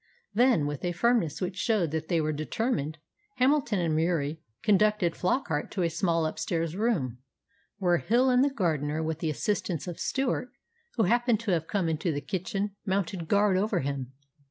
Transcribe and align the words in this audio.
Then, 0.33 0.65
with 0.65 0.83
a 0.83 0.93
firmness 0.93 1.39
which 1.41 1.57
showed 1.57 1.91
that 1.91 2.07
they 2.07 2.19
were 2.19 2.31
determined, 2.33 2.97
Hamilton 3.35 3.77
and 3.77 3.95
Murie 3.95 4.41
conducted 4.63 5.13
Flockart 5.13 5.69
to 5.69 5.83
a 5.83 5.91
small 5.91 6.25
upstairs 6.25 6.75
room, 6.75 7.19
where 7.77 7.97
Hill 7.97 8.31
and 8.31 8.43
the 8.43 8.49
gardener, 8.49 9.03
with 9.03 9.19
the 9.19 9.29
assistance 9.29 9.85
of 9.87 9.99
Stewart, 9.99 10.49
who 10.95 11.03
happened 11.03 11.39
to 11.41 11.51
have 11.51 11.67
come 11.67 11.87
into 11.87 12.11
the 12.11 12.19
kitchen, 12.19 12.71
mounted 12.83 13.27
guard 13.27 13.57
over 13.57 13.81
him. 13.81 14.13